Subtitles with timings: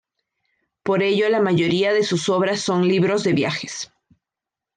[0.81, 3.93] Por ello la mayoría de sus obras son libros de viajes.